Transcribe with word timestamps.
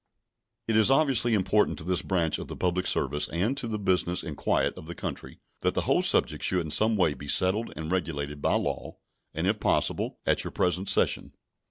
It 0.67 0.75
is 0.75 0.89
obviously 0.89 1.35
important 1.35 1.77
to 1.77 1.83
this 1.83 2.01
branch 2.01 2.39
of 2.39 2.47
the 2.47 2.55
public 2.55 2.87
service 2.87 3.29
and 3.29 3.55
to 3.55 3.67
the 3.67 3.77
business 3.77 4.23
and 4.23 4.35
quiet 4.35 4.73
of 4.75 4.87
the 4.87 4.95
country 4.95 5.39
that 5.59 5.75
the 5.75 5.81
whole 5.81 6.01
subject 6.01 6.43
should 6.43 6.61
in 6.61 6.71
some 6.71 6.95
way 6.97 7.13
be 7.13 7.27
settled 7.27 7.71
and 7.75 7.91
regulated 7.91 8.41
by 8.41 8.55
law, 8.55 8.97
and, 9.35 9.45
if 9.45 9.59
possible, 9.59 10.17
at 10.25 10.43
your 10.43 10.49
present 10.49 10.89
session. 10.89 11.33